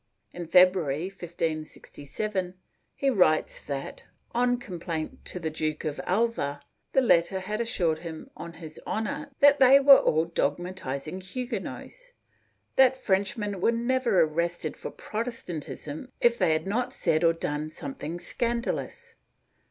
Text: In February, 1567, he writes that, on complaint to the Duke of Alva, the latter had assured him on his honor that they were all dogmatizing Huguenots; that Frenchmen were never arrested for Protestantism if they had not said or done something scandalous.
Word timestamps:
In 0.31 0.47
February, 0.47 1.09
1567, 1.09 2.55
he 2.95 3.11
writes 3.11 3.61
that, 3.61 4.05
on 4.31 4.57
complaint 4.57 5.23
to 5.25 5.39
the 5.39 5.51
Duke 5.51 5.85
of 5.85 6.01
Alva, 6.07 6.59
the 6.93 7.01
latter 7.03 7.39
had 7.39 7.61
assured 7.61 7.99
him 7.99 8.31
on 8.35 8.53
his 8.53 8.79
honor 8.87 9.29
that 9.41 9.59
they 9.59 9.79
were 9.79 9.99
all 9.99 10.25
dogmatizing 10.25 11.21
Huguenots; 11.21 12.13
that 12.77 12.97
Frenchmen 12.97 13.61
were 13.61 13.71
never 13.73 14.21
arrested 14.21 14.75
for 14.75 14.89
Protestantism 14.89 16.11
if 16.19 16.35
they 16.35 16.53
had 16.53 16.65
not 16.65 16.93
said 16.93 17.23
or 17.23 17.33
done 17.33 17.69
something 17.69 18.19
scandalous. 18.19 19.13